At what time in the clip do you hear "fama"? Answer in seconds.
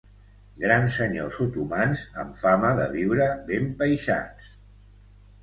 2.45-2.73